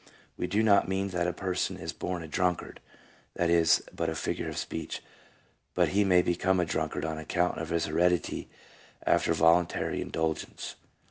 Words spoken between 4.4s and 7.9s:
of speech; but he may become a drunkard on account of his